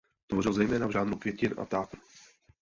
[0.27, 1.97] Tvořil zejména v žánru květin a ptáků.